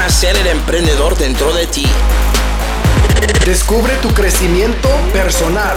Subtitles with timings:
[0.00, 1.84] nacer el emprendedor dentro de ti.
[3.44, 5.76] Descubre tu crecimiento personal.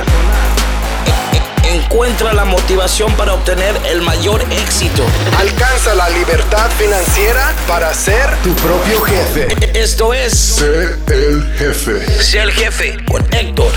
[1.66, 5.04] Encuentra la motivación para obtener el mayor éxito.
[5.38, 9.48] Alcanza la libertad financiera para ser tu propio jefe.
[9.78, 12.00] Esto es Sé el jefe.
[12.24, 13.74] Sé el jefe con Héctor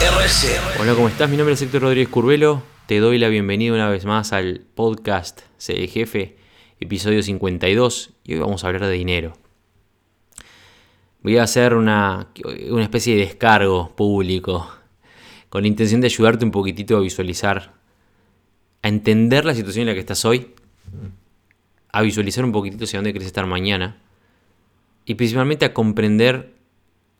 [0.00, 0.56] RC.
[0.78, 1.28] Hola, ¿cómo estás?
[1.28, 2.62] Mi nombre es Héctor Rodríguez Curvelo.
[2.86, 6.36] Te doy la bienvenida una vez más al podcast Sé el jefe,
[6.78, 8.10] episodio 52.
[8.22, 9.34] Y hoy vamos a hablar de dinero.
[11.22, 12.28] Voy a hacer una,
[12.70, 14.70] una especie de descargo público
[15.50, 17.74] con la intención de ayudarte un poquitito a visualizar,
[18.82, 20.54] a entender la situación en la que estás hoy,
[21.92, 24.00] a visualizar un poquitito hacia dónde quieres estar mañana
[25.04, 26.54] y principalmente a comprender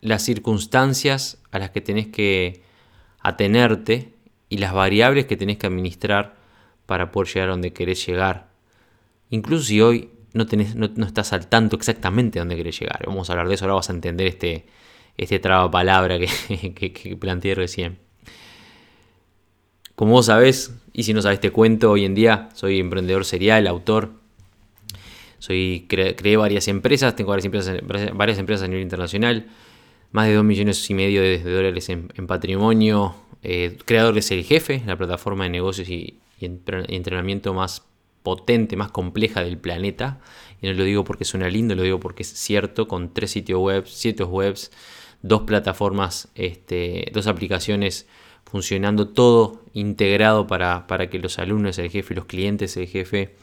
[0.01, 2.63] las circunstancias a las que tenés que
[3.21, 4.15] atenerte
[4.49, 6.37] y las variables que tenés que administrar
[6.87, 8.49] para poder llegar a donde querés llegar.
[9.29, 13.03] Incluso si hoy no, estás al tanto exactamente dónde querés llegar.
[13.07, 14.67] Vamos a hablar de eso, ahora vas a entender este,
[15.17, 16.19] este traba palabra
[16.75, 17.99] que, que, planteé recién.
[19.95, 23.67] Como vos sabés, y si no sabés te cuento, hoy en día soy emprendedor serial,
[23.67, 24.13] autor.
[25.39, 27.81] Soy, creé varias empresas, tengo varias empresas,
[28.15, 29.47] varias empresas a nivel internacional,
[30.13, 34.83] más de 2 millones y medio de, dólares en, patrimonio, eh, creador de Ser Jefe,
[34.85, 37.83] la plataforma de negocios y, entrenamiento más
[38.23, 40.21] potente, más compleja del planeta.
[40.61, 43.61] Y no lo digo porque suena lindo, lo digo porque es cierto, con tres sitios
[43.61, 44.71] web, sitios webs,
[45.23, 48.07] dos plataformas, este, dos aplicaciones
[48.45, 53.37] funcionando todo integrado para, que los alumnos del jefe, los clientes del jefe,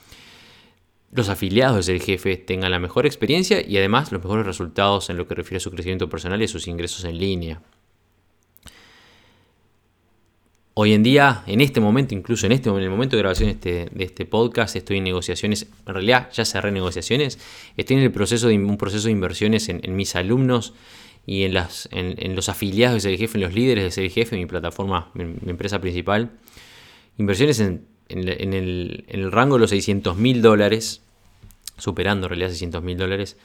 [1.11, 5.27] los afiliados del jefe tengan la mejor experiencia y además los mejores resultados en lo
[5.27, 7.61] que refiere a su crecimiento personal y sus ingresos en línea.
[10.79, 13.89] Hoy en día, en este momento, incluso en este el momento de grabación de este,
[13.91, 17.39] de este podcast, estoy en negociaciones, en realidad ya cerré negociaciones,
[17.77, 20.75] estoy en el proceso de un proceso de inversiones en, mis alumnos
[21.25, 21.55] y en,
[22.35, 26.29] los afiliados de Jefe, en los líderes de Jefe, mi plataforma, mi, empresa principal.
[27.17, 31.01] Inversiones en, el, rango de los 600 mil dólares,
[31.79, 33.35] superando en realidad 600 mil dólares,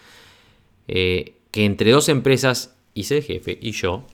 [0.87, 4.05] eh, que entre dos empresas Jefe y yo,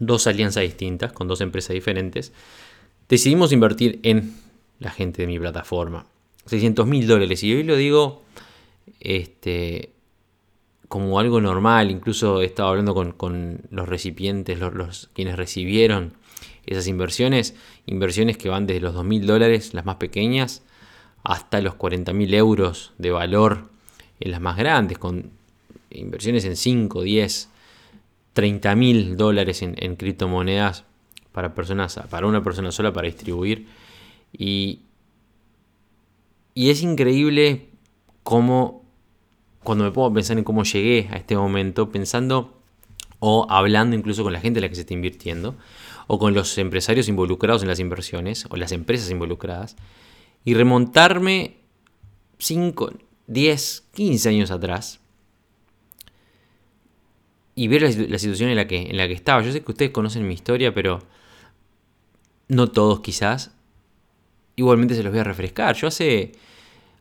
[0.00, 2.32] dos alianzas distintas con dos empresas diferentes,
[3.08, 4.34] decidimos invertir en
[4.80, 6.06] la gente de mi plataforma.
[6.46, 7.44] 600 mil dólares.
[7.44, 8.22] Y hoy lo digo
[8.98, 9.90] este,
[10.88, 16.14] como algo normal, incluso he estado hablando con, los recipientes, los, quienes recibieron
[16.66, 17.54] esas inversiones,
[17.86, 20.62] inversiones que van desde los 2.000 dólares, las más pequeñas,
[21.22, 23.68] hasta los 40.000 euros de valor
[24.18, 25.30] en las más grandes, con
[25.90, 27.49] inversiones en 5, 10,
[28.34, 30.84] 30.000 dólares en, criptomonedas
[31.32, 33.66] para, personas, para una persona sola para distribuir.
[34.32, 34.80] Y,
[36.54, 37.68] y es increíble
[38.22, 38.80] cómo
[39.62, 42.56] cuando me a pensar en cómo llegué a este momento, pensando
[43.18, 45.54] o hablando incluso con la gente a la que se está invirtiendo,
[46.06, 49.76] o con los empresarios involucrados en las inversiones, o las empresas involucradas,
[50.44, 51.58] y remontarme
[52.38, 52.92] 5,
[53.26, 55.00] 10, 15 años atrás,
[57.60, 59.42] y ver la, situación en la, que, en la que estaba.
[59.42, 61.00] Yo sé que ustedes conocen mi historia, pero
[62.48, 63.54] no todos quizás.
[64.56, 65.76] Igualmente se los voy a refrescar.
[65.76, 66.32] Yo hace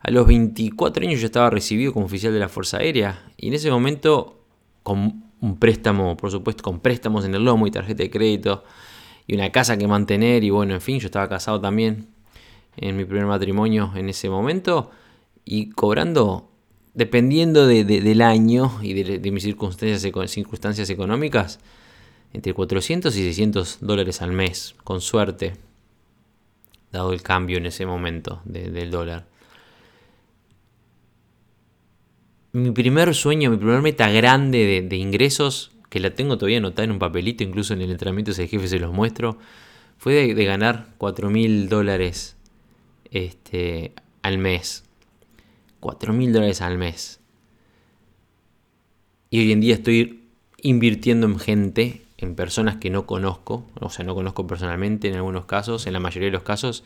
[0.01, 3.53] a los 24 años yo estaba recibido como oficial de la Fuerza Aérea y en
[3.53, 4.43] ese momento
[4.83, 8.65] con un préstamo, por supuesto, con préstamos en el lomo y tarjeta de crédito
[9.27, 12.09] y una casa que mantener y bueno, en fin, yo estaba casado también
[12.75, 14.91] en mi primer matrimonio en ese momento
[15.45, 16.48] y cobrando,
[16.99, 21.61] dependiendo del año y de, mis circunstancias, económicas,
[22.33, 25.53] entre 400 y 600 dólares al mes, con suerte,
[26.91, 29.27] dado el cambio en ese momento del dólar.
[32.51, 36.91] mi primer sueño, mi primer meta grande de, ingresos, que la tengo todavía anotada en
[36.91, 39.37] un papelito, incluso en el entrenamiento de jefe se los muestro,
[39.97, 42.35] fue de, ganar 4 mil dólares
[43.09, 44.88] este, al mes.
[45.79, 47.19] 4 mil dólares al mes.
[49.29, 50.23] Y hoy en día estoy
[50.61, 55.45] invirtiendo en gente, en personas que no conozco, o sea, no conozco personalmente en algunos
[55.45, 56.83] casos, en la mayoría de los casos,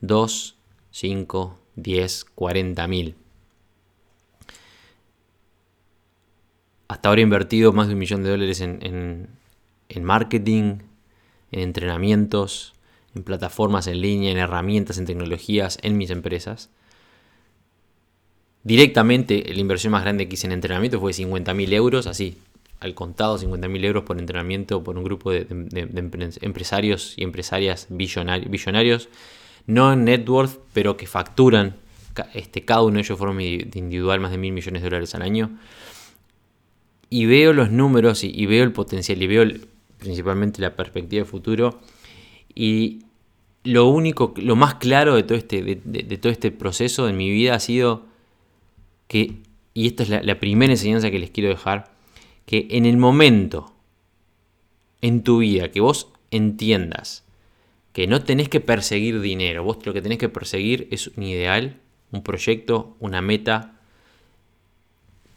[0.00, 0.56] 2,
[0.90, 3.16] 5, 10, 40 mil.
[6.88, 9.28] hasta ahora he invertido más de un millón de dólares en,
[10.02, 10.78] marketing,
[11.50, 12.74] en entrenamientos,
[13.14, 16.70] en plataformas en línea, en herramientas, en tecnologías, en mis empresas.
[18.66, 22.36] Directamente la inversión más grande que hice en entrenamiento fue 50.000 euros, así,
[22.80, 25.46] al contado 50.000 euros por entrenamiento por un grupo de,
[26.40, 29.08] empresarios y empresarias billonarios,
[29.68, 31.76] no en net worth, pero que facturan,
[32.34, 35.56] este, cada uno de ellos forma individual más de mil millones de dólares al año.
[37.08, 39.48] Y veo los números y, veo el potencial y veo
[39.98, 41.78] principalmente la perspectiva de futuro.
[42.52, 43.04] Y
[43.62, 47.54] lo único, lo más claro de todo este, de, todo este proceso en mi vida
[47.54, 48.15] ha sido
[49.08, 51.92] y esta es la, primera enseñanza que les quiero dejar,
[52.44, 53.72] que en el momento
[55.00, 57.24] en tu vida que vos entiendas
[57.92, 61.80] que no tenés que perseguir dinero, vos lo que tenés que perseguir es un ideal,
[62.12, 63.76] un proyecto, una meta,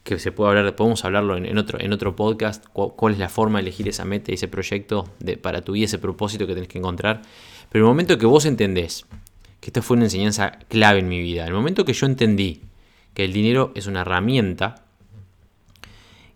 [0.04, 3.60] que se puede hablar, podemos hablarlo en, otro, en otro podcast, cuál, es la forma
[3.60, 6.80] de elegir esa meta ese proyecto de, para tu vida, ese propósito que tenés que
[6.80, 7.22] encontrar.
[7.70, 9.06] Pero el momento que vos entendés,
[9.62, 12.62] que esta fue una enseñanza clave en mi vida, el momento que yo entendí
[13.14, 14.84] que el dinero es una herramienta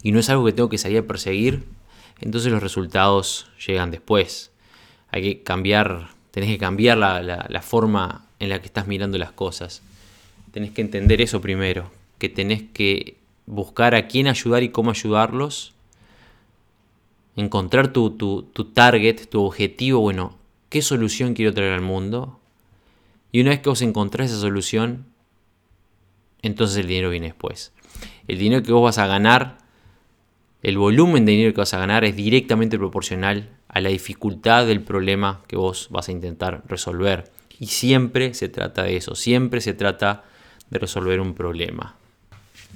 [0.01, 1.63] y no es algo que tengo que salir a perseguir,
[2.19, 4.51] entonces los resultados llegan después.
[5.09, 9.31] Hay que cambiar, tenés que cambiar la, la forma en la que estás mirando las
[9.31, 9.81] cosas.
[10.51, 15.73] Tenés que entender eso primero, que tenés que buscar a quién ayudar y cómo ayudarlos,
[17.35, 18.11] encontrar tu,
[18.73, 20.37] target, tu objetivo, bueno,
[20.69, 22.39] qué solución quiero traer al mundo.
[23.31, 25.05] Y una vez que vos encontrás esa solución,
[26.43, 27.73] entonces el dinero viene después.
[28.27, 29.57] El dinero que vos vas a ganar,
[30.61, 34.81] el volumen de dinero que vas a ganar es directamente proporcional a la dificultad del
[34.81, 37.31] problema que vos vas a intentar resolver.
[37.59, 40.23] Y siempre se trata de eso, siempre se trata
[40.69, 41.95] de resolver un problema.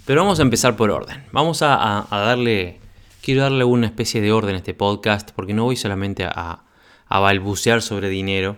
[0.05, 1.23] Pero vamos a empezar por orden.
[1.31, 2.79] Vamos a, darle,
[3.21, 6.63] quiero darle una especie de orden a este podcast porque no voy solamente a,
[7.09, 8.57] balbucear sobre dinero.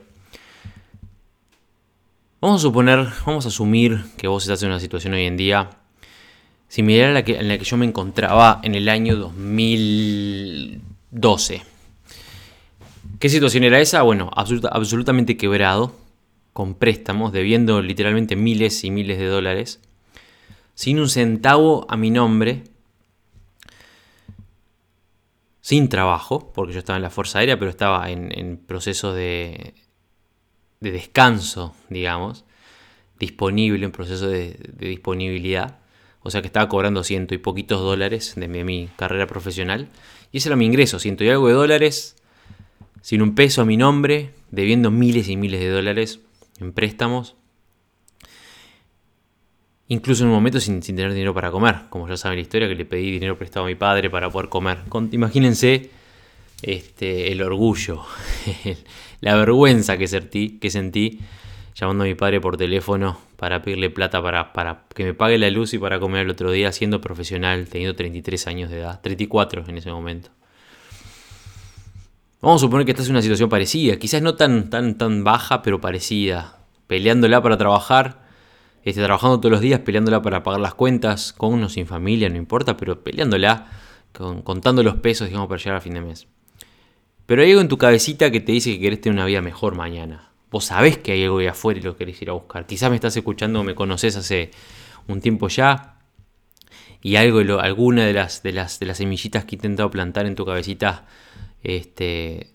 [2.42, 5.72] Vamos a suponer, vamos a asumir que vos estás en una situación hoy en día
[6.70, 11.62] similar a la que, en la que yo me encontraba en el año 2012.
[13.20, 14.04] ¿Qué situación era esa?
[14.04, 15.94] Bueno, absolutamente quebrado,
[16.54, 19.82] con préstamos, debiendo literalmente miles y miles de dólares
[20.80, 22.64] sin un centavo a mi nombre,
[25.60, 29.74] sin trabajo, porque yo estaba en la Fuerza Aérea, pero estaba en, proceso de,
[30.80, 32.46] descanso, digamos,
[33.20, 35.80] disponible, en proceso de, disponibilidad.
[36.22, 39.90] O sea que estaba cobrando ciento y poquitos dólares de mi, carrera profesional.
[40.32, 42.16] Y ese era mi ingreso, ciento y algo de dólares,
[43.02, 46.20] sin un peso a mi nombre, debiendo miles y miles de dólares
[46.60, 47.36] en préstamos
[49.90, 52.76] incluso en un momento sin, tener dinero para comer, como ya saben la historia, que
[52.76, 54.80] le pedí dinero prestado a mi padre para poder comer.
[55.12, 55.90] imagínense
[56.62, 58.04] este, el orgullo,
[59.22, 61.20] la vergüenza que sentí,
[61.76, 65.50] llamando a mi padre por teléfono para pedirle plata para, para que me pague la
[65.50, 69.64] luz y para comer el otro día, siendo profesional, teniendo 33 años de edad, 34
[69.68, 70.30] en ese momento.
[72.42, 75.62] Vamos a suponer que esta es una situación parecida, quizás no tan, tan, tan baja,
[75.62, 76.58] pero parecida.
[76.88, 78.24] Peleándola para trabajar,
[78.84, 82.38] esté trabajando todos los días, peleándola para pagar las cuentas, con uno sin familia, no
[82.38, 83.68] importa, pero peleándola,
[84.44, 86.28] contando los pesos, digamos, para llegar a fin de mes.
[87.30, 89.76] Pero hay algo en tu cabecita que te dice que querés tener una vida mejor
[89.76, 90.32] mañana.
[90.50, 92.66] Vos sabés que hay algo ahí afuera y lo querés ir a buscar.
[92.66, 94.50] Quizás me estás escuchando me conoces hace
[95.08, 96.00] un tiempo ya.
[97.04, 100.34] Y algo, alguna de las, de, las, de las semillitas que he intentado plantar en
[100.34, 101.06] tu cabecita
[101.62, 102.50] este,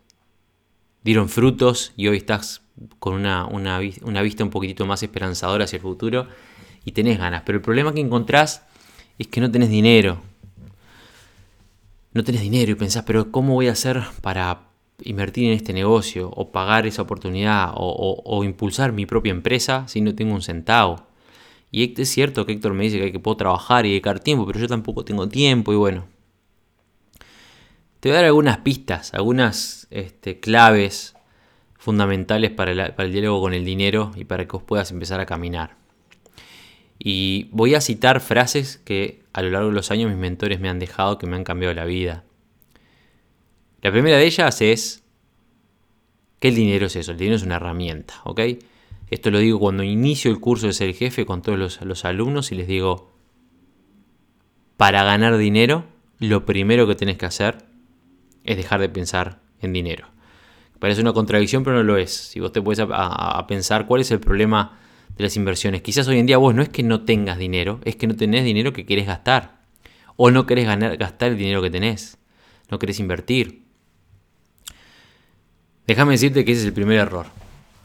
[1.04, 2.62] dieron frutos y hoy estás
[2.98, 6.26] con una, una, vista un poquitito más esperanzadora hacia el futuro
[6.84, 7.44] y tenés ganas.
[7.46, 8.66] Pero el problema que encontrás
[9.20, 10.20] es que no tenés dinero.
[12.14, 14.68] No tenés dinero y pensás, pero ¿cómo voy a hacer para
[15.02, 20.14] invertir en este negocio o pagar esa oportunidad o, impulsar mi propia empresa si no
[20.14, 21.08] tengo un centavo?
[21.72, 24.68] Y es cierto que Héctor me dice que, puedo trabajar y dedicar tiempo, pero yo
[24.68, 26.04] tampoco tengo tiempo y bueno.
[27.98, 31.16] Te voy a dar algunas pistas, algunas este, claves
[31.76, 35.83] fundamentales para el, diálogo con el dinero y para que vos puedas empezar a caminar.
[37.06, 40.70] Y voy a citar frases que a lo largo de los años mis mentores me
[40.70, 42.24] han dejado que me han cambiado la vida.
[43.82, 45.04] La primera de ellas es
[46.40, 48.40] que el dinero es eso, el dinero es una herramienta, ¿ok?
[49.10, 52.54] Esto lo digo cuando inicio el curso de ser jefe con todos los, alumnos y
[52.54, 53.12] les digo,
[54.78, 55.84] para ganar dinero,
[56.18, 57.66] lo primero que tenés que hacer
[58.44, 60.08] es dejar de pensar en dinero.
[60.78, 62.12] Parece una contradicción, pero no lo es.
[62.12, 64.78] Si vos te puedes a, pensar cuál es el problema
[65.16, 65.82] de las inversiones.
[65.82, 68.44] Quizás hoy en día vos no es que no tengas dinero, es que no tenés
[68.44, 69.62] dinero que querés gastar.
[70.16, 70.66] O no querés
[70.98, 72.18] gastar el dinero que tenés.
[72.70, 73.62] No querés invertir.
[75.86, 77.26] Déjame decirte que ese es el primer error.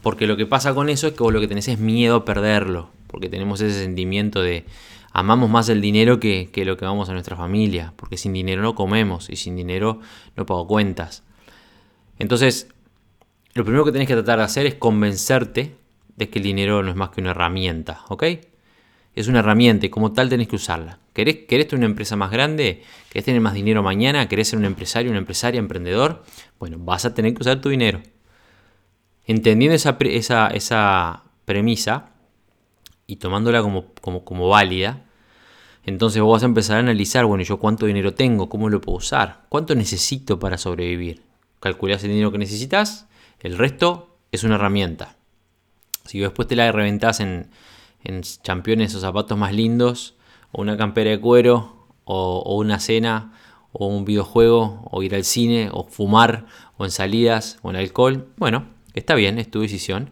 [0.01, 2.25] Porque lo que pasa con eso es que vos lo que tenés es miedo a
[2.25, 2.89] perderlo.
[3.07, 4.65] Porque tenemos ese sentimiento de
[5.11, 7.93] amamos más el dinero que, que lo que vamos a nuestra familia.
[7.95, 9.99] Porque sin dinero no comemos y sin dinero
[10.35, 11.23] no pago cuentas.
[12.19, 12.67] Entonces,
[13.53, 15.75] lo primero que tenés que tratar de hacer es convencerte
[16.19, 18.23] de que el dinero no es más que una herramienta, ¿ok?
[19.15, 20.99] Es una herramienta y como tal tenés que usarla.
[21.13, 22.83] ¿Querés, ¿Querés tener una empresa más grande?
[23.09, 24.27] ¿Querés tener más dinero mañana?
[24.27, 26.23] ¿Querés ser un empresario, una empresaria, emprendedor?
[26.59, 28.01] Bueno, vas a tener que usar tu dinero.
[29.25, 32.11] Entendiendo esa, esa, esa premisa
[33.07, 35.05] y tomándola como, como, como válida,
[35.85, 38.97] entonces vos vas a empezar a analizar, bueno, yo cuánto dinero tengo, cómo lo puedo
[38.97, 41.23] usar, cuánto necesito para sobrevivir.
[41.61, 43.07] Calculás el dinero que necesitas,
[43.39, 45.18] el resto es una herramienta.
[46.09, 47.51] Si después te la reventás en,
[48.03, 50.15] en championes o zapatos más lindos,
[50.51, 53.33] o una campera de cuero, o, una cena,
[53.73, 56.47] o un videojuego, o ir al cine, o fumar,
[56.77, 60.09] o en salidas, o en alcohol, bueno, está bien, es tu decisión,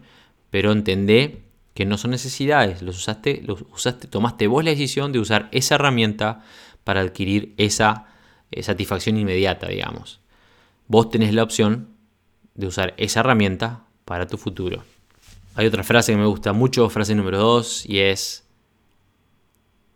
[0.50, 1.42] pero entendé
[1.74, 5.74] que no son necesidades, los usaste, los usaste, tomaste vos la decisión de usar esa
[5.74, 6.44] herramienta
[6.84, 8.06] para adquirir esa
[8.52, 10.20] eh, satisfacción inmediata, digamos.
[10.86, 11.88] Vos tenés la opción
[12.54, 14.84] de usar esa herramienta para tu futuro.
[15.58, 18.46] Hay otra frase que me gusta mucho, frase número 2, y es,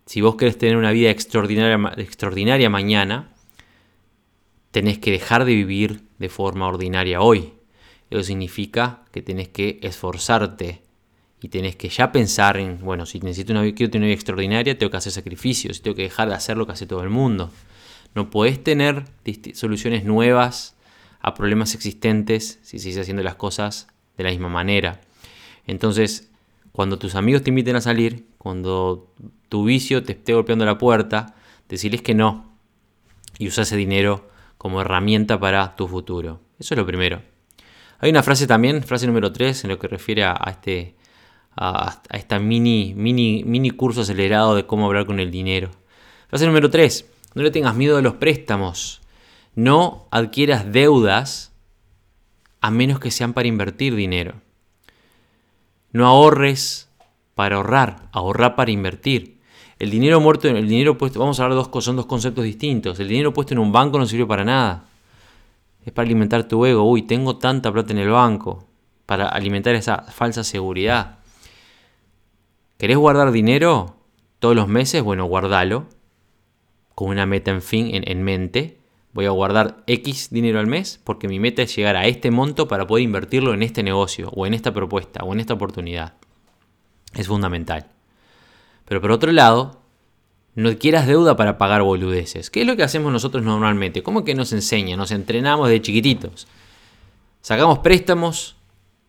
[0.05, 3.29] si vos querés tener una vida extraordinaria, mañana,
[4.71, 7.53] tenés que dejar de vivir de forma ordinaria hoy.
[8.09, 10.81] Eso significa que tenés que esforzarte
[11.39, 14.91] y tenés que ya pensar en, bueno, si necesito una, tener una vida extraordinaria, tengo
[14.91, 17.49] que hacer sacrificios, tengo que dejar de hacer lo que hace todo el mundo.
[18.15, 19.05] No podés tener
[19.53, 20.75] soluciones nuevas
[21.21, 24.99] a problemas existentes si sigues haciendo las cosas de la misma manera.
[25.65, 26.31] Entonces,
[26.71, 29.11] cuando tus amigos te inviten a salir, cuando
[29.49, 31.35] tu vicio te esté golpeando la puerta,
[31.69, 32.51] decirles que no
[33.37, 36.41] y usa ese dinero como herramienta para tu futuro.
[36.59, 37.21] Eso es lo primero.
[37.99, 40.95] Hay una frase también, frase número 3, en lo que refiere a, este
[41.55, 45.71] a, esta mini, mini, mini curso acelerado de cómo hablar con el dinero.
[46.27, 47.05] Frase número 3,
[47.35, 49.01] no le tengas miedo a los préstamos.
[49.55, 51.53] No adquieras deudas
[52.59, 54.42] a menos que sean para invertir dinero.
[55.93, 56.89] No ahorres
[57.35, 59.39] para ahorrar, ahorrar para invertir.
[59.79, 62.99] El dinero muerto, el dinero puesto, vamos a hablar dos son dos conceptos distintos.
[62.99, 64.85] El dinero puesto en un banco no sirve para nada.
[65.85, 66.83] Es para alimentar tu ego.
[66.83, 68.65] Uy, tengo tanta plata en el banco.
[69.05, 71.19] Para alimentar esa falsa seguridad.
[72.77, 73.97] ¿Querés guardar dinero
[74.39, 75.03] todos los meses?
[75.03, 75.85] Bueno, guardalo.
[76.95, 78.82] Con una meta en fin, en mente.
[79.13, 82.67] Voy a guardar X dinero al mes porque mi meta es llegar a este monto
[82.67, 86.13] para poder invertirlo en este negocio o en esta propuesta o en esta oportunidad.
[87.13, 87.85] Es fundamental.
[88.85, 89.81] Pero por otro lado,
[90.55, 92.49] no quieras deuda para pagar boludeces.
[92.49, 94.03] ¿Qué es lo que hacemos nosotros normalmente?
[94.03, 94.97] ¿Cómo que nos enseña?
[94.97, 96.47] Nos entrenamos de chiquititos.
[97.41, 98.55] Sacamos préstamos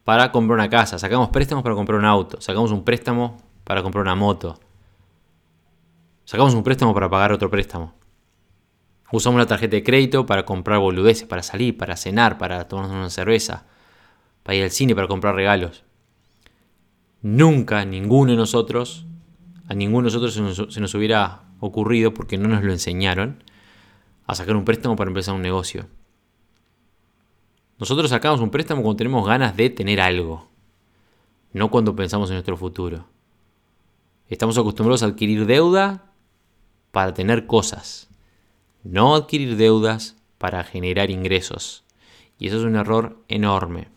[0.05, 4.03] para comprar una casa, sacamos préstamos para comprar un auto, sacamos un préstamo para comprar
[4.03, 4.61] una moto,
[6.25, 7.95] sacamos un préstamo para pagar otro préstamo.
[9.13, 13.11] Usamos la tarjeta de crédito para comprar boludeces, para salir, para cenar, para tomarnos una
[13.11, 13.67] cerveza,
[14.43, 15.85] para ir al cine, para comprar regalos.
[17.23, 19.07] Nunca ninguno de nosotros,
[19.69, 20.35] a ninguno de nosotros
[20.75, 23.43] se nos, hubiera ocurrido, porque no nos lo enseñaron,
[24.27, 25.87] a sacar un préstamo para empezar un negocio.
[27.79, 30.49] Nosotros sacamos un préstamo cuando tenemos ganas de tener algo,
[31.53, 33.07] no cuando pensamos en nuestro futuro.
[34.29, 36.11] Estamos acostumbrados a adquirir deuda
[36.91, 38.09] para tener cosas
[38.85, 41.85] no adquirir deudas para generar ingresos.
[42.39, 43.89] Y eso es un error enorme.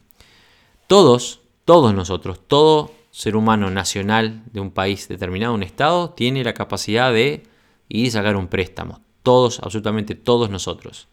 [0.88, 6.54] Todos, todos nosotros, todo ser humano nacional de un país determinado, un estado, tiene la
[6.54, 7.44] capacidad de
[7.90, 9.02] ir y sacar un préstamo.
[9.24, 11.08] Todos, absolutamente todos nosotros.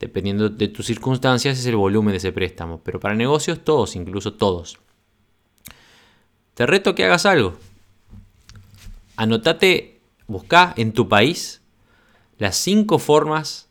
[0.00, 2.80] Dependiendo de tus circunstancias es el volumen de ese préstamo.
[2.82, 4.78] Pero para negocios todos, incluso todos.
[6.54, 7.56] Te reto que hagas algo.
[9.16, 11.62] Anotate, busca en tu país
[12.38, 13.68] las cinco formas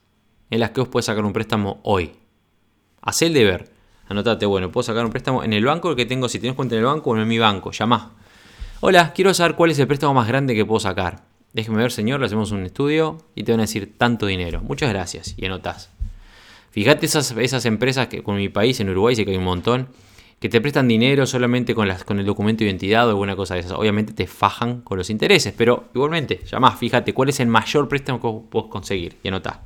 [0.49, 2.13] en las que vos puedes sacar un préstamo hoy.
[3.01, 3.71] Haz el deber.
[4.07, 6.79] Anotate, bueno, puedo sacar un préstamo en el banco que tengo, si tienes cuenta en
[6.79, 7.71] el banco o en mi banco.
[7.71, 8.13] Llama.
[8.81, 11.23] Hola, quiero saber cuál es el préstamo más grande que puedo sacar.
[11.53, 14.61] Déjeme ver, señor, le hacemos un estudio y te van a decir tanto dinero.
[14.61, 15.35] Muchas gracias.
[15.37, 15.89] Y anotás.
[16.71, 19.87] Fíjate esas, esas empresas que con mi país, en Uruguay, sé que hay un montón
[20.43, 23.53] que te prestan dinero solamente con, las, con el documento de identidad o alguna cosa
[23.53, 23.71] de esas.
[23.71, 28.19] Obviamente te fajan con los intereses, pero igualmente, llamás, fíjate cuál es el mayor préstamo
[28.19, 29.63] que puedo conseguir y anotá.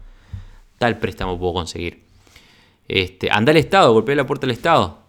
[0.77, 2.03] Tal préstamo puedo conseguir.
[2.88, 5.00] Este, anda al Estado, golpea la puerta del Estado.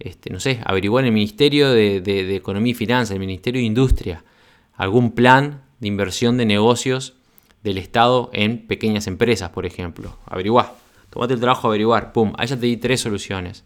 [0.00, 4.24] Este, no sé, averiguar en el Ministerio de, Economía y Finanzas, el Ministerio de Industria,
[4.74, 7.14] algún plan de inversión de negocios
[7.62, 10.16] del Estado en pequeñas empresas, por ejemplo.
[10.26, 10.74] Averiguá,
[11.10, 13.62] tomate el trabajo de averiguar, pum, ahí ya te di tres soluciones.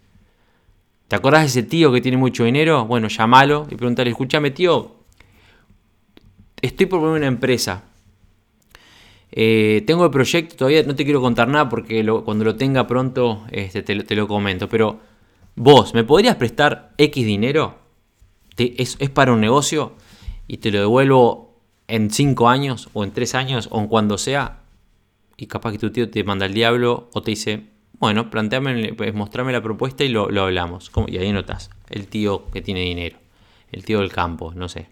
[1.07, 2.85] ¿Te acordás de ese tío que tiene mucho dinero?
[2.85, 4.95] Bueno, llámalo y pregúntale, escúchame tío,
[6.61, 7.83] estoy por poner una empresa.
[9.31, 13.45] Eh, tengo el proyecto, todavía no te quiero contar nada porque cuando lo tenga pronto
[13.51, 14.69] este, te, lo comento.
[14.69, 14.99] Pero
[15.55, 17.79] vos, ¿me podrías prestar X dinero?
[18.57, 19.95] es, para un negocio?
[20.47, 24.61] y te lo devuelvo en 5 años o en 3 años o en cuando sea,
[25.37, 27.63] y capaz que tu tío te manda al diablo o te dice,
[28.03, 30.91] bueno, planteame, pues, mostrame la propuesta y lo, hablamos.
[31.07, 33.17] Y ahí notas, el tío que tiene dinero,
[33.71, 34.87] el tío del campo, no sé.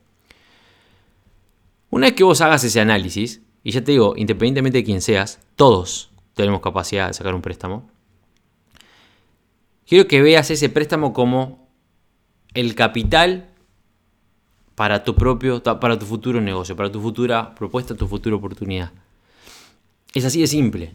[1.89, 5.41] Una vez que vos hagas ese análisis, y ya te digo, independientemente de quién seas,
[5.57, 7.89] todos tenemos capacidad de sacar un préstamo.
[9.85, 11.67] Quiero que veas ese préstamo como
[12.53, 13.49] el capital
[14.75, 18.93] para tu propio, para tu futuro negocio, para tu futura propuesta, tu futura oportunidad.
[20.13, 20.93] Es así de simple.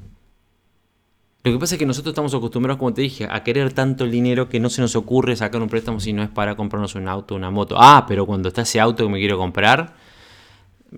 [1.46, 4.10] Lo que pasa es que nosotros estamos acostumbrados, como te dije, a querer tanto el
[4.10, 7.06] dinero que no se nos ocurre sacar un préstamo si no es para comprarnos un
[7.06, 7.76] auto una moto.
[7.78, 9.94] Ah, pero cuando está ese auto que me quiero comprar,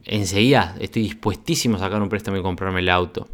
[0.07, 3.29] enseguida estoy dispuestísimo a sacar un préstamo y comprarme el auto.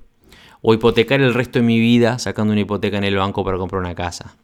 [0.61, 3.81] O hipotecar el resto de mi vida sacando una hipoteca en el banco para comprar
[3.81, 4.35] una casa.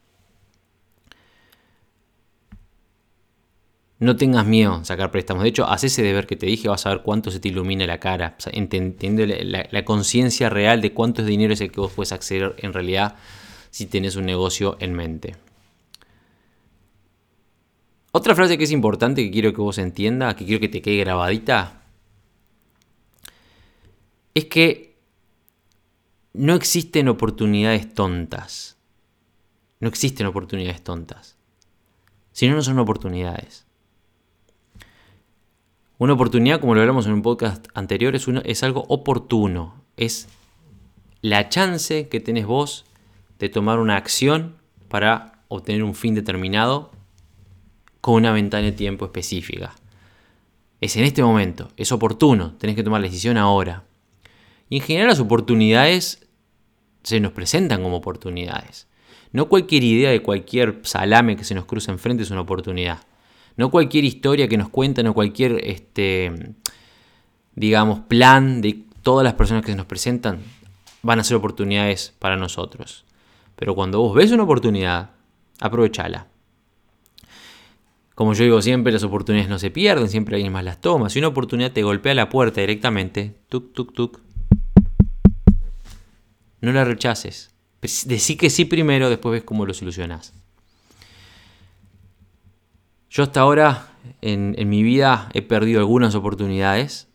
[4.01, 5.43] No tengas miedo a sacar préstamos.
[5.43, 7.85] De hecho, haz ese deber que te dije, vas a ver cuánto se te ilumina
[7.85, 8.35] la cara.
[8.51, 13.15] entendiendo la, conciencia real de cuánto dinero es el que vos puedes acceder en realidad
[13.69, 15.35] si tienes un negocio en mente.
[18.11, 20.97] Otra frase que es importante que quiero que vos entiendas, que quiero que te quede
[20.97, 21.83] grabadita,
[24.33, 24.95] es que
[26.33, 28.77] no existen oportunidades tontas.
[29.79, 31.37] No existen oportunidades tontas.
[32.31, 33.67] Si no, no son oportunidades.
[36.01, 39.75] Una oportunidad, como lo hablamos en un podcast anterior, es, es algo oportuno.
[39.97, 40.29] Es
[41.21, 42.85] la chance que tenés vos
[43.37, 44.55] de tomar una acción
[44.87, 46.89] para obtener un fin determinado
[48.01, 49.75] con una ventana de tiempo específica.
[50.79, 53.83] Es en este momento, es oportuno, tenés que tomar la decisión ahora.
[54.69, 56.27] Y en general las oportunidades
[57.03, 58.87] se nos presentan como oportunidades.
[59.33, 63.01] No cualquier idea de cualquier salame que se nos cruza enfrente es una oportunidad.
[63.57, 66.53] No cualquier historia que nos cuentan o cualquier, este,
[67.55, 70.39] digamos, plan de todas las personas que se nos presentan
[71.03, 73.05] van a ser oportunidades para nosotros.
[73.55, 75.11] Pero cuando vos ves una oportunidad,
[75.59, 76.27] aprovechala.
[78.15, 81.09] Como yo digo siempre, las oportunidades no se pierden, siempre alguien más las toma.
[81.09, 84.19] Si una oportunidad te golpea la puerta directamente, tuk, tuk, tuk,
[86.61, 87.51] no la rechaces.
[87.81, 90.33] Decí que sí primero, después ves cómo lo solucionas.
[93.11, 93.89] Yo hasta ahora
[94.21, 97.09] en, mi vida he perdido algunas oportunidades.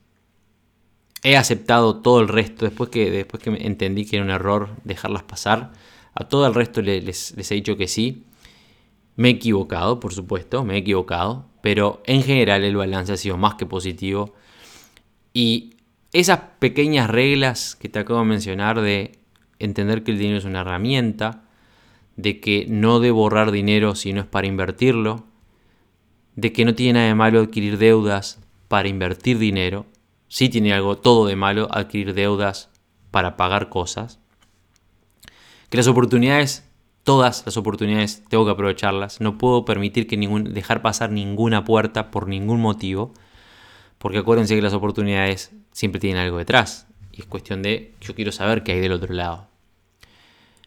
[1.22, 5.22] He aceptado todo el resto después que, después que entendí que era un error dejarlas
[5.22, 5.72] pasar.
[6.12, 8.24] A todo el resto les, he dicho que sí.
[9.16, 11.46] Me he equivocado, por supuesto, me he equivocado.
[11.62, 14.34] Pero en general el balance ha sido más que positivo.
[15.32, 15.76] Y
[16.12, 19.18] esas pequeñas reglas que te acabo de mencionar de
[19.58, 21.44] entender que el dinero es una herramienta,
[22.16, 25.24] de que no debo ahorrar dinero si no es para invertirlo,
[26.36, 29.86] de que no tiene nada de malo adquirir deudas para invertir dinero,
[30.28, 32.68] sí tiene algo todo de malo adquirir deudas
[33.10, 34.20] para pagar cosas,
[35.70, 36.68] que las oportunidades,
[37.02, 42.10] todas las oportunidades tengo que aprovecharlas, no puedo permitir que ningún, dejar pasar ninguna puerta
[42.10, 43.14] por ningún motivo,
[43.98, 48.30] porque acuérdense que las oportunidades siempre tienen algo detrás, y es cuestión de yo quiero
[48.30, 49.48] saber qué hay del otro lado.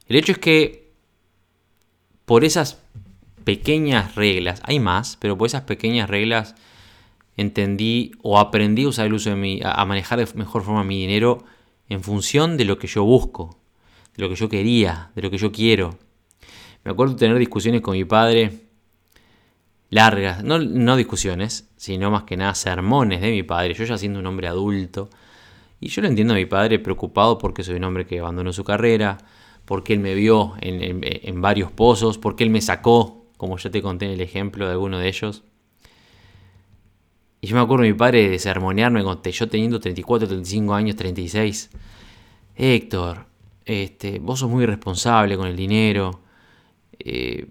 [0.08, 0.90] El hecho es que
[2.26, 2.82] por esas
[3.50, 6.54] pequeñas reglas, hay más, pero por esas pequeñas reglas
[7.36, 11.00] entendí o aprendí a usar el uso de mi, a manejar de mejor forma mi
[11.00, 11.44] dinero
[11.88, 13.58] en función de lo que yo busco,
[14.16, 15.98] de lo que yo quería, de lo que yo quiero.
[16.84, 18.68] Me acuerdo tener discusiones con mi padre
[19.90, 24.20] largas, no, no discusiones, sino más que nada sermones de mi padre, yo ya siendo
[24.20, 25.10] un hombre adulto.
[25.80, 28.64] Y yo lo entiendo a mi padre preocupado porque soy un hombre que abandonó su
[28.64, 29.18] carrera,
[29.66, 33.82] porque él me vio en, en varios pozos, porque él me sacó como ya te
[33.82, 35.44] conté en el ejemplo de alguno de ellos.
[37.40, 41.70] Y yo me acuerdo de mi padre de sermonearme yo teniendo 34, 35 años, 36.
[42.58, 43.28] Héctor,
[43.64, 46.20] este, vos sos muy responsable con el dinero.
[47.00, 47.48] Eh,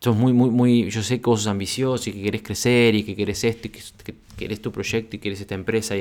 [0.00, 0.88] sos muy, muy, muy.
[0.88, 3.70] Yo sé que vos sos ambicioso y que querés crecer y que querés esto y
[3.70, 3.82] que,
[4.38, 5.96] querés tu proyecto y querés esta empresa.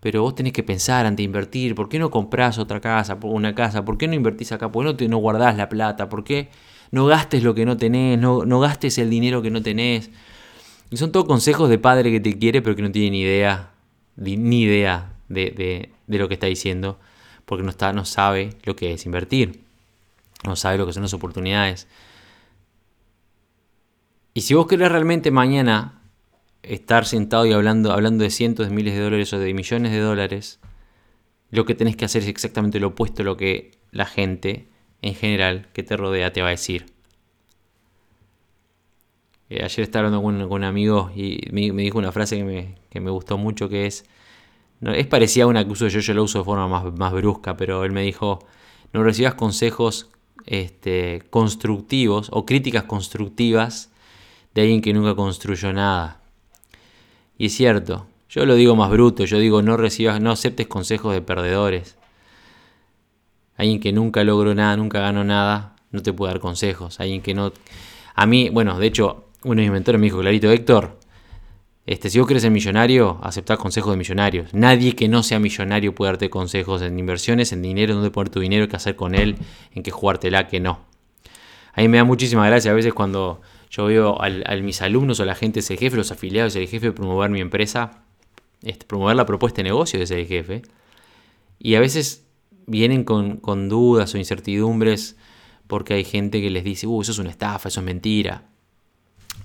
[0.00, 1.76] pero vos tenés que pensar antes de invertir.
[1.76, 3.84] ¿Por qué no comprás otra casa, una casa?
[3.84, 4.72] ¿Por qué no invertís acá?
[4.72, 6.08] ¿Por qué no, no guardás la plata?
[6.08, 6.48] ¿Por qué?
[6.92, 10.10] No gastes lo que no tenés, no, gastes el dinero que no tenés.
[10.90, 13.70] Y son todos consejos de padre que te quiere, pero que no tiene ni idea,
[14.16, 17.00] ni idea de, lo que está diciendo,
[17.46, 19.62] porque no, está, no sabe lo que es invertir,
[20.44, 21.88] no sabe lo que son las oportunidades.
[24.34, 26.02] Y si vos querés realmente mañana
[26.62, 29.98] estar sentado y hablando, hablando de cientos de miles de dólares o de millones de
[29.98, 30.60] dólares,
[31.50, 34.71] lo que tenés que hacer es exactamente lo opuesto a lo que la gente
[35.02, 36.86] en general que te rodea te va a decir.
[39.50, 42.38] Eh, ayer estaba hablando con, un amigo y me, dijo una frase
[42.90, 44.06] que me, gustó mucho que es,
[44.80, 47.56] es parecida a una que uso yo, yo la uso de forma más, más brusca,
[47.56, 48.38] pero él me dijo,
[48.92, 50.08] no recibas consejos
[50.46, 53.90] este, constructivos o críticas constructivas
[54.54, 56.20] de alguien que nunca construyó nada.
[57.36, 61.12] Y es cierto, yo lo digo más bruto, yo digo no recibas, no aceptes consejos
[61.12, 61.96] de perdedores.
[63.62, 66.98] Alguien que nunca logró nada, nunca ganó nada, no te puede dar consejos.
[66.98, 67.52] Alguien que no...
[68.16, 70.98] A mí, bueno, de hecho, uno de mis mentores me dijo, clarito, Héctor,
[71.86, 74.52] este, si vos querés ser millonario, aceptá consejos de millonarios.
[74.52, 78.30] Nadie que no sea millonario puede darte consejos en inversiones, en dinero, en dónde poner
[78.30, 79.36] tu dinero, qué hacer con él,
[79.72, 80.80] en qué jugártela, que no.
[81.72, 85.24] A mí me da muchísima gracia a veces cuando yo veo a mis alumnos o
[85.24, 88.02] la gente ese jefe, los afiliados el jefe, promover mi empresa,
[88.64, 90.62] este, promover la propuesta de negocio de ese jefe.
[91.60, 92.26] Y a veces
[92.66, 95.16] vienen con, con dudas o incertidumbres
[95.66, 98.44] porque hay gente que les dice, uh, eso es una estafa, eso es mentira.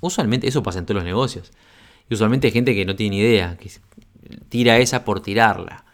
[0.02, 1.52] Usualmente eso pasa en todos los negocios.
[2.10, 3.72] Y usualmente hay gente que no tiene ni idea, que
[4.50, 5.86] tira esa por tirarla.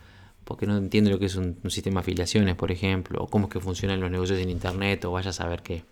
[0.43, 3.53] Porque no entiende lo que es un, sistema de afiliaciones, por ejemplo, o cómo es
[3.53, 5.83] que funcionan los negocios en internet, o vaya a saber qué.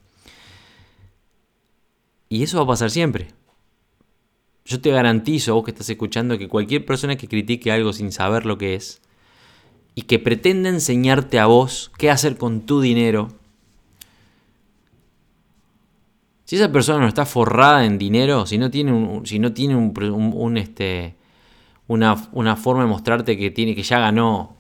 [2.28, 3.28] Y eso va a pasar siempre.
[4.65, 8.46] Yo te garantizo, vos que estás escuchando, que cualquier persona que critique algo sin saber
[8.46, 9.02] lo que es,
[9.95, 13.30] y que pretenda enseñarte a vos qué hacer con tu dinero,
[16.51, 19.73] Si esa persona no está forrada en dinero, si no tiene un, si no tiene
[19.77, 21.15] un, este,
[21.88, 24.58] una, una, forma de mostrarte que, tiene, que ya ganó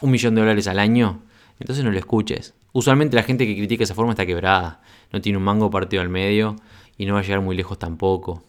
[0.00, 1.22] un millón de dólares al año,
[1.60, 2.54] entonces no lo escuches.
[2.72, 6.08] Usualmente la gente que critica esa forma está quebrada, no tiene un mango partido al
[6.08, 6.56] medio
[6.98, 8.42] y no va a llegar muy lejos tampoco.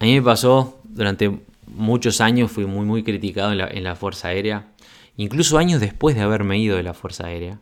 [0.00, 1.38] A mí me pasó durante
[1.74, 4.72] muchos años, fui muy muy criticado en la, en la Fuerza Aérea,
[5.16, 7.60] incluso años después de haberme ido de la Fuerza Aérea.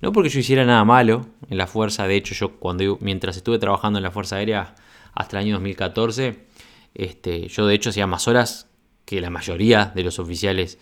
[0.00, 3.58] No porque yo hiciera nada malo en la fuerza, de hecho yo cuando mientras estuve
[3.58, 4.74] trabajando en la Fuerza Aérea
[5.12, 6.46] hasta el año 2014,
[6.94, 8.68] este, yo de hecho hacía más horas
[9.04, 10.78] que la mayoría de los oficiales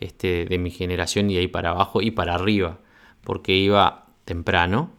[0.00, 2.78] este, de mi generación y ahí para abajo y para arriba,
[3.22, 4.90] porque iba temprano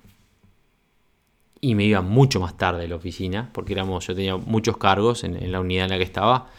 [1.59, 5.23] y me iba mucho más tarde de la oficina, porque éramos, yo tenía muchos cargos
[5.23, 6.51] en, en la unidad en la que estaba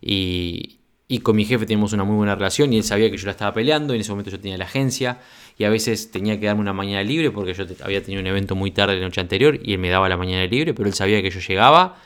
[0.00, 0.78] y,
[1.22, 3.52] con mi jefe teníamos una muy buena relación y él sabía que yo la estaba
[3.52, 3.94] peleando.
[3.94, 5.18] Y en ese momento yo tenía la agencia
[5.58, 8.54] y a veces tenía que darme una mañana libre porque yo había tenido un evento
[8.54, 11.20] muy tarde la noche anterior y él me daba la mañana libre, pero él sabía
[11.20, 11.96] que yo llegaba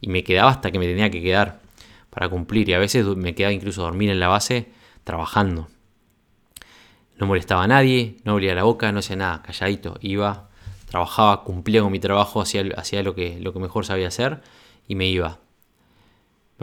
[0.00, 1.60] y me quedaba hasta que me tenía que quedar
[2.10, 2.68] para cumplir.
[2.68, 4.68] Y a veces me quedaba incluso a dormir en la base
[5.04, 5.68] trabajando.
[7.18, 9.98] No molestaba a nadie, no abría la boca, no hacía nada, calladito.
[10.00, 10.48] Iba,
[10.88, 14.40] trabajaba, cumplía con mi trabajo, hacía, hacía lo, que, lo que mejor sabía hacer
[14.88, 15.43] y me iba.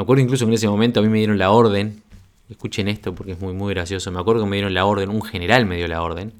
[0.01, 2.01] Me acuerdo incluso que en ese momento a mí me dieron la orden,
[2.49, 5.21] escuchen esto porque es muy, muy gracioso, me acuerdo que me dieron la orden, un
[5.21, 6.33] general me dio la orden,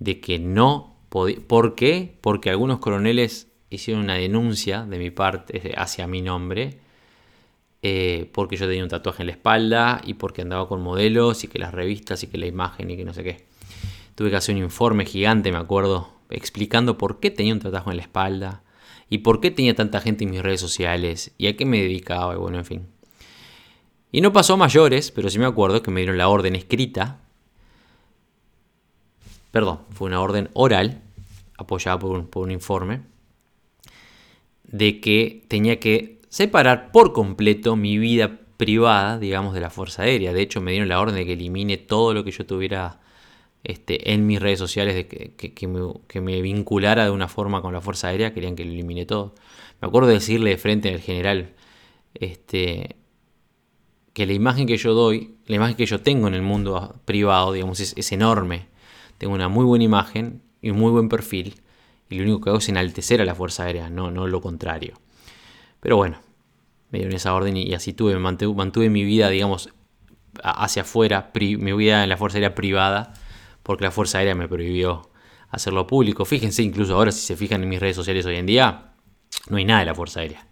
[0.00, 1.36] de que no podía...
[1.46, 2.18] ¿Por qué?
[2.20, 6.80] Porque algunos coroneles hicieron una denuncia de mi parte hacia mi nombre,
[7.82, 11.46] eh, porque yo tenía un tatuaje en la espalda y porque andaba con modelos y
[11.46, 13.44] que las revistas y que la imagen y que no sé qué.
[14.16, 17.98] Tuve que hacer un informe gigante, me acuerdo, explicando por qué tenía un tatuaje en
[17.98, 18.63] la espalda,
[19.14, 22.34] y por qué tenía tanta gente en mis redes sociales y a qué me dedicaba
[22.34, 22.88] y bueno, en fin.
[24.10, 27.20] Y no pasó a mayores, pero sí me acuerdo que me dieron la orden escrita.
[29.52, 31.00] Perdón, fue una orden oral,
[31.56, 33.02] apoyada por un, por un informe,
[34.64, 40.32] de que tenía que separar por completo mi vida privada, digamos, de la Fuerza Aérea.
[40.32, 42.98] De hecho, me dieron la orden de que elimine todo lo que yo tuviera
[43.64, 48.34] este, en mis redes sociales que, me, vinculara de una forma con la Fuerza Aérea,
[48.34, 49.34] querían que lo elimine todo.
[49.80, 51.54] Me acuerdo de decirle de frente al general
[52.12, 52.96] este,
[54.12, 57.54] que la imagen que yo doy, la imagen que yo tengo en el mundo privado,
[57.54, 58.66] digamos, es, enorme.
[59.16, 61.54] Tengo una muy buena imagen y un muy buen perfil,
[62.10, 64.92] y lo único que hago es enaltecer a la Fuerza Aérea, no, no lo contrario.
[65.80, 66.18] Pero bueno,
[66.90, 69.70] me dieron esa orden y, así tuve, mantuve mi vida, digamos,
[70.42, 73.14] hacia afuera, mi vida en la Fuerza Aérea privada
[73.64, 75.10] porque la Fuerza Aérea me prohibió
[75.50, 76.24] hacerlo público.
[76.24, 78.92] Fíjense, incluso ahora, si se fijan en mis redes sociales hoy en día,
[79.48, 80.46] no hay nada de la Fuerza Aérea.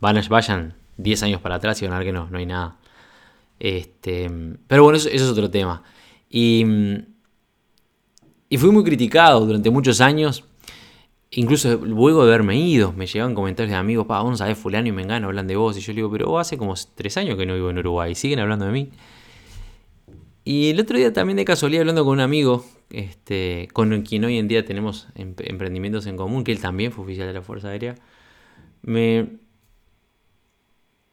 [0.00, 2.76] Van, vayan 10 años para atrás y van a ver que no, no hay nada.
[3.58, 4.30] Este,
[4.66, 5.82] pero bueno, eso, es otro tema.
[6.28, 6.64] Y,
[8.48, 10.44] y fui muy criticado durante muchos años.
[11.30, 14.88] Incluso luego de haberme ido, me llegaban comentarios de amigos, pa, vos no sabés, fulano
[14.88, 15.76] y mengano hablan de vos.
[15.76, 18.40] Y yo le digo, pero hace como 3 años que no vivo en Uruguay, siguen
[18.40, 18.90] hablando de mí.
[20.50, 24.38] Y el otro día también de casualidad hablando con un amigo, este, con quien hoy
[24.38, 27.96] en día tenemos emprendimientos en común, que él también fue oficial de la Fuerza Aérea,
[28.80, 29.28] me,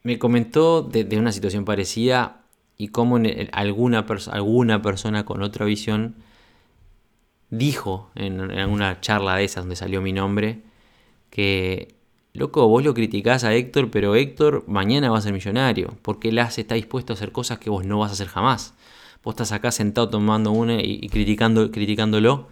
[0.03, 2.45] me comentó de, una situación parecida
[2.77, 3.19] y cómo
[3.51, 6.15] alguna, alguna persona con otra visión
[7.49, 10.61] dijo en, alguna charla de esas donde salió mi nombre,
[11.29, 11.95] que,
[12.31, 16.37] loco, vos lo criticás a Héctor, pero Héctor mañana va a ser millonario, porque él
[16.37, 18.75] está dispuesto a hacer cosas que vos no vas a hacer jamás.
[19.23, 22.47] Vos estás acá sentado tomando una y, criticando, criticándolo,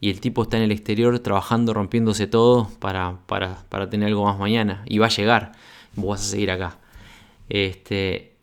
[0.00, 4.24] y el tipo está en el exterior trabajando, rompiéndose todo para, para, para tener algo
[4.24, 5.52] más mañana, y va a llegar,
[5.94, 6.78] vos vas a seguir acá.
[7.48, 8.34] Este,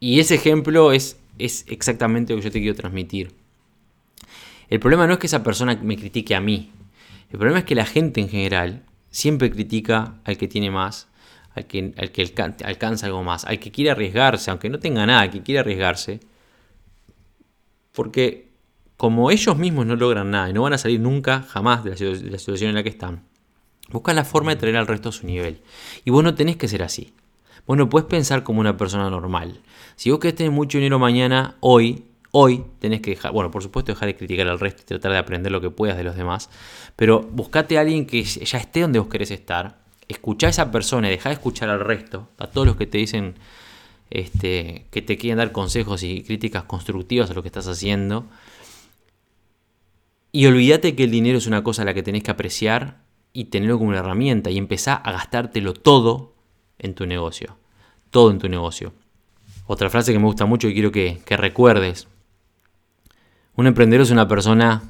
[0.00, 3.34] y ese ejemplo es, es exactamente lo que yo te quiero transmitir.
[4.68, 6.70] El problema no es que esa persona me critique a mí.
[7.30, 11.07] El problema es que la gente en general siempre critica al que tiene más,
[11.58, 12.32] al que, al que
[12.64, 16.20] alcanza algo más, al que quiere arriesgarse, aunque no tenga nada, al que quiere arriesgarse.
[17.92, 18.48] Porque
[18.96, 21.96] como ellos mismos no logran nada y no van a salir nunca, jamás de la,
[21.96, 23.24] de la situación en la que están,
[23.90, 25.60] buscan la forma de traer al resto a su nivel.
[26.04, 27.14] Y vos no tenés que ser así.
[27.66, 29.60] Vos no puedes pensar como una persona normal.
[29.94, 33.92] Si vos querés tener mucho dinero mañana, hoy, hoy tenés que dejar, bueno, por supuesto
[33.92, 36.50] dejar de criticar al resto y tratar de aprender lo que puedas de los demás,
[36.96, 41.08] pero buscate a alguien que ya esté donde vos querés estar, escuchá a esa persona
[41.08, 43.34] y dejá de escuchar al resto, a todos los que te dicen
[44.10, 48.26] este, que te quieren dar consejos y críticas constructivas a lo que estás haciendo.
[50.32, 53.46] Y olvídate que el dinero es una cosa a la que tenés que apreciar y
[53.46, 56.34] tenerlo como una herramienta y empezá a gastártelo todo
[56.78, 57.56] en tu negocio.
[58.10, 58.92] Todo en tu negocio.
[59.66, 62.08] Otra frase que me gusta mucho y quiero que, recuerdes.
[63.54, 64.82] Un emprendedor es una persona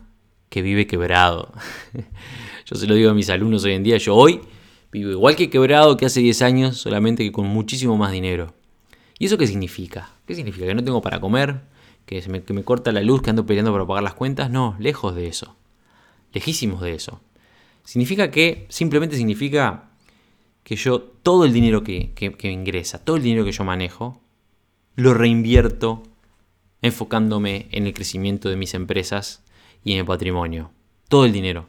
[0.49, 1.53] que vive quebrado.
[2.67, 3.97] yo se lo digo a mis alumnos hoy en día.
[3.97, 4.41] Yo hoy
[4.93, 8.55] vivo igual que quebrado que hace 10 años, solamente que con muchísimo más dinero.
[9.19, 10.11] ¿Y eso qué significa?
[10.27, 10.67] ¿Qué significa?
[10.67, 11.61] ¿Que no tengo para comer?
[12.07, 13.23] ¿Que, me, que me corta la luz?
[13.23, 14.51] ¿Que ando peleando para pagar las cuentas?
[14.51, 15.57] No, lejos de eso.
[16.33, 17.21] Lejísimos de eso.
[17.85, 19.91] Significa que, simplemente significa
[20.63, 24.21] que yo todo el dinero que, que, ingresa, todo el dinero que yo manejo,
[24.95, 26.03] lo reinvierto
[26.83, 29.43] enfocándome en el crecimiento de mis empresas
[29.83, 30.71] y en el patrimonio.
[31.09, 31.67] Todo el dinero.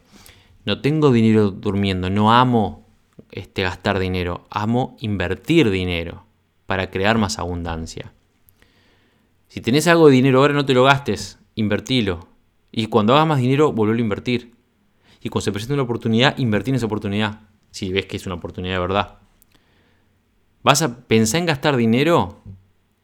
[0.65, 2.88] No tengo dinero durmiendo, no amo
[3.31, 6.25] este, gastar dinero, amo invertir dinero
[6.65, 8.13] para crear más abundancia.
[9.47, 12.27] Si tenés algo de dinero ahora, no te lo gastes, invertilo.
[12.71, 14.53] Y cuando hagas más dinero, volvelo a invertir.
[15.21, 18.35] Y cuando se presente una oportunidad, invertir en esa oportunidad si ves que es una
[18.35, 19.17] oportunidad de verdad.
[20.63, 22.41] ¿Vas a pensar en gastar dinero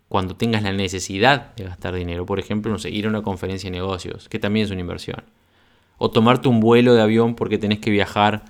[0.08, 2.26] cuando tengas la necesidad de gastar dinero?
[2.26, 5.24] Por ejemplo, no sé, ir a una conferencia de negocios, que también es una inversión.
[5.98, 8.44] O tomarte un vuelo de avión porque tenés que viajar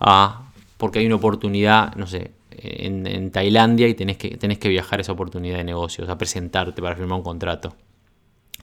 [0.00, 0.47] a...
[0.78, 5.12] porque hay una oportunidad, no sé, en, Tailandia y tenés que, tenés que viajar esa
[5.12, 7.76] oportunidad de negocios, a presentarte para firmar un contrato.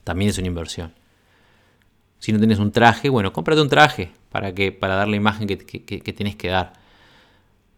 [0.02, 0.92] También es una inversión.
[2.18, 5.46] Si no tienes un traje, bueno, cómprate un traje para, que, para dar la imagen
[5.46, 6.72] que, que, que tenés que dar.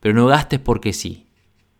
[0.00, 1.26] Pero no gastes porque sí.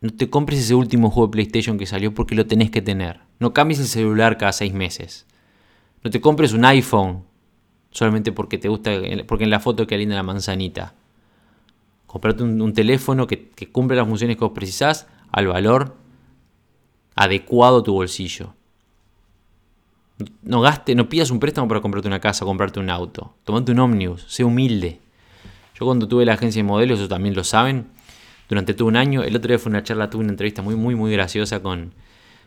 [0.01, 3.21] No te compres ese último juego de PlayStation que salió porque lo tenés que tener.
[3.39, 5.25] No cambies el celular cada seis meses.
[6.03, 7.23] No te compres un iPhone
[7.91, 8.91] solamente porque te gusta,
[9.27, 10.93] porque en la foto queda linda la manzanita.
[12.09, 15.95] Comprate un, teléfono que, cumple las funciones que vos precisás al valor
[17.13, 18.55] adecuado a tu bolsillo.
[20.41, 23.35] No gaste, no pidas un préstamo para comprarte una casa, comprarte un auto.
[23.43, 24.99] Tomate un ómnibus, sé humilde.
[25.79, 27.89] Yo cuando tuve la agencia de modelos, eso también lo saben,
[28.49, 29.21] durante todo un año.
[29.21, 31.93] El otro día fue una charla, tuve una entrevista muy, muy, muy graciosa con,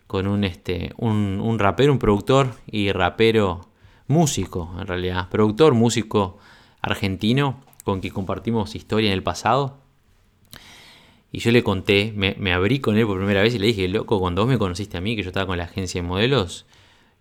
[0.08, 3.68] con un, este, un, rapero, un productor y rapero
[4.08, 5.28] músico, en realidad.
[5.30, 6.38] Productor, músico
[6.80, 9.78] argentino con quien compartimos historia en el pasado.
[11.32, 14.20] Y yo le conté, me, abrí con él por primera vez y le dije, loco,
[14.20, 16.66] cuando vos me conociste a mí, que yo estaba con la agencia de modelos,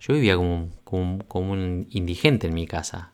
[0.02, 3.13] yo vivía como, como, como un indigente en mi casa.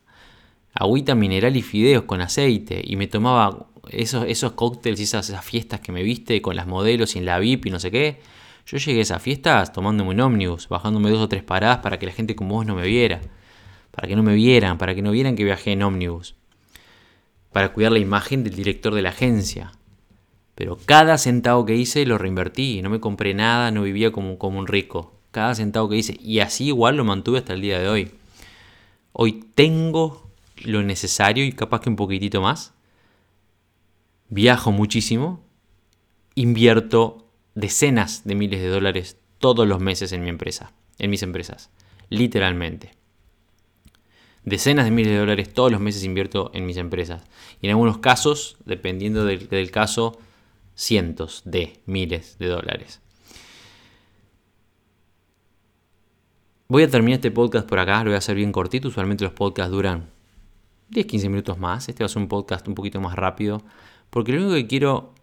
[0.74, 2.82] Agüita mineral y fideos con aceite.
[2.84, 7.16] Y me tomaba esos, esos cócteles y esas, fiestas que me viste con las modelos
[7.16, 8.20] y en la VIP y no sé qué.
[8.66, 12.06] Yo llegué a esas fiestas tomándome un ómnibus, bajándome dos o tres paradas para que
[12.06, 13.22] la gente como vos no me viera.
[13.92, 16.36] Para que no me vieran, para que no vieran que viajé en ómnibus.
[17.58, 19.72] Para cuidar la imagen del director de la agencia.
[20.54, 22.84] Pero cada centavo que hice lo reinvertí.
[22.84, 25.16] No me compré nada, no vivía como, un rico.
[25.32, 26.20] Cada centavo que hice.
[26.22, 28.12] Y así igual lo mantuve hasta el día de hoy.
[29.12, 30.30] Hoy tengo
[30.66, 32.76] lo necesario y capaz que un poquitito más
[34.30, 35.44] viajo muchísimo,
[36.36, 41.72] invierto decenas de miles de dólares todos los meses en mi empresa, en mis empresas,
[42.10, 42.97] literalmente.
[44.48, 47.22] Decenas de miles de dólares todos los meses invierto en mis empresas.
[47.62, 50.18] Y en algunos casos, dependiendo del, caso,
[50.74, 53.02] cientos de miles de dólares.
[56.70, 58.88] Voy a terminar este podcast por acá, lo voy a hacer bien cortito.
[58.88, 60.12] Usualmente los podcasts duran
[60.92, 61.90] 10-15 minutos más.
[61.90, 63.62] Este va a ser un podcast un poquito más rápido
[64.10, 65.14] porque lo único que quiero,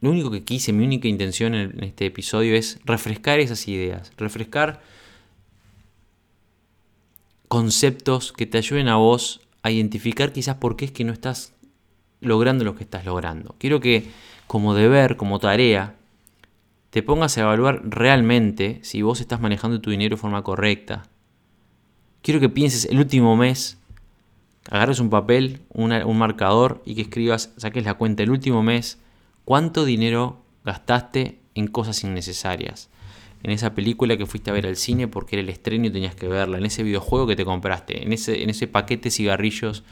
[0.00, 4.82] lo único que quise, mi única intención en este episodio es refrescar esas ideas, refrescar
[7.48, 11.54] conceptos que te ayuden a vos a identificar quizás por qué es que no estás
[12.20, 13.54] logrando lo que estás logrando.
[13.58, 14.10] Quiero que
[14.46, 15.96] como deber, como tarea,
[16.90, 21.02] te pongas a evaluar realmente si vos estás manejando tu dinero de forma correcta.
[22.22, 23.78] Quiero que pienses el último mes,
[24.70, 28.98] agarres un papel, un marcador y que escribas, saques la cuenta el último mes,
[29.44, 32.90] cuánto dinero gastaste en cosas innecesarias.
[33.44, 36.14] En esa película que fuiste a ver al cine porque era el estreno y tenías
[36.14, 39.84] que verla, en ese videojuego que te compraste, en ese, en ese paquete de cigarrillos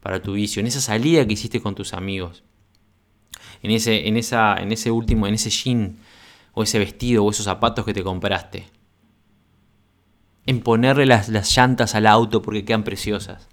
[0.00, 2.44] para tu vicio, en esa salida que hiciste con tus amigos,
[3.62, 5.98] en ese, en esa, en ese último, en ese jean
[6.54, 8.64] o ese vestido o esos zapatos que te compraste.
[10.46, 13.48] En ponerle las, las llantas al auto porque quedan preciosas.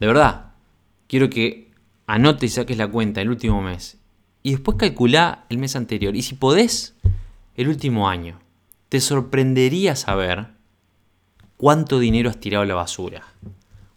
[0.00, 0.52] De verdad,
[1.08, 1.70] quiero que
[2.06, 3.98] anotes y saques la cuenta el último mes
[4.42, 6.16] y después calcula el mes anterior.
[6.16, 6.94] Y si podés,
[7.54, 8.38] el último año.
[8.88, 10.48] Te sorprendería saber
[11.56, 13.22] cuánto dinero has tirado a la basura.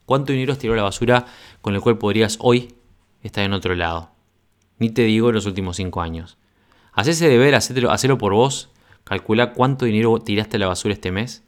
[0.06, 1.26] Cuánto dinero has tirado a la basura
[1.62, 2.74] con el cual podrías hoy
[3.22, 4.12] estar en otro lado.
[4.80, 6.38] Ni te digo en los últimos cinco años.
[6.93, 8.70] Haz ese deber, hacelo, por vos.
[9.04, 11.43] Calcula cuánto dinero tiraste a la basura este mes.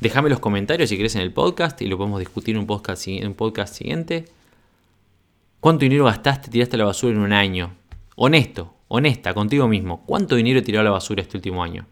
[0.00, 3.06] Déjame los comentarios si querés en el podcast y lo podemos discutir en un podcast,
[3.06, 4.24] en un podcast siguiente.
[5.60, 7.76] ¿Cuánto dinero gastaste, tiraste a la basura en un año?
[8.16, 10.04] Honesto, honesta contigo mismo.
[10.04, 11.86] ¿Cuánto dinero tiró a la basura este último año?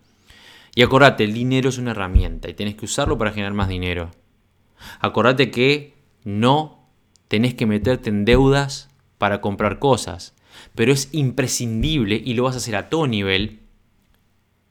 [0.75, 4.11] Y acordate, el dinero es una herramienta y tenés que usarlo para generar más dinero.
[4.99, 6.91] Acordate que no
[7.29, 10.35] tenés que meterte en deudas para comprar cosas,
[10.75, 13.61] pero es imprescindible y lo vas a hacer a todo nivel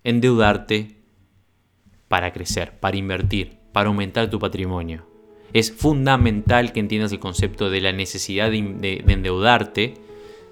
[0.03, 0.97] endeudarte
[2.09, 5.07] para crecer, para invertir, para aumentar tu patrimonio.
[5.53, 10.06] Es fundamental que entiendas el concepto de la necesidad de endeudarte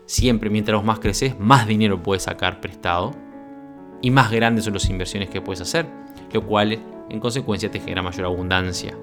[0.05, 3.11] Siempre mientras más creces, más dinero puedes sacar prestado
[4.01, 5.87] y más grandes son las inversiones que puedes hacer,
[6.31, 6.77] lo cual
[7.09, 8.95] en consecuencia te genera mayor abundancia.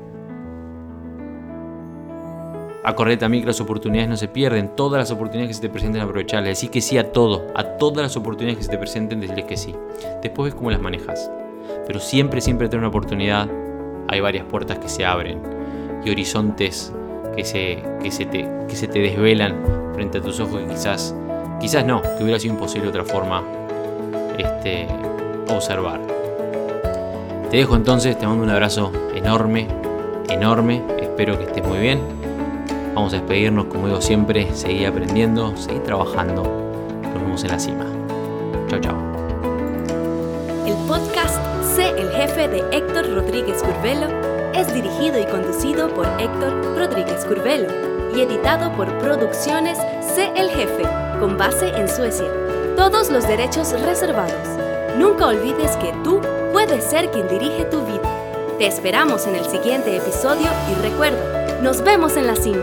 [2.85, 6.03] Acordate también que las oportunidades no se pierden, todas las oportunidades que se te presenten
[6.03, 9.45] aprovecharlas, decir que sí a todo, a todas las oportunidades que se te presenten, decirles
[9.45, 9.75] que sí.
[10.21, 11.31] Después ves cómo las manejas.
[11.87, 13.49] Pero siempre, siempre tener una oportunidad,
[14.09, 15.41] hay varias puertas que se abren
[16.05, 16.93] y horizontes
[17.37, 21.15] que se, que se, te, que se te desvelan frente a tus ojos que quizás,
[21.61, 23.43] quizás no, que hubiera sido imposible otra forma
[24.39, 24.89] este,
[25.49, 26.01] observar.
[27.51, 29.69] Te dejo entonces, te mando un abrazo enorme,
[30.29, 32.01] enorme, espero que estés muy bien.
[32.95, 36.43] Vamos a despedirnos, como digo siempre, seguir aprendiendo, seguir trabajando.
[37.03, 37.87] Nos vemos en la cima.
[38.69, 38.97] Chao, chao.
[40.67, 44.09] El podcast Sé el jefe de Héctor Rodríguez Curvelo
[44.53, 49.79] es dirigido y conducido por Héctor Rodríguez Curvelo y editado por Producciones
[50.15, 50.33] C.
[50.35, 50.83] El Jefe,
[51.19, 52.27] con base en Suecia.
[52.77, 54.49] Todos los derechos reservados.
[54.99, 56.21] Nunca olvides que tú
[56.53, 58.03] puedes ser quien dirige tu vida.
[58.59, 62.63] Te esperamos en el siguiente episodio y recuerda, nos vemos en la cima.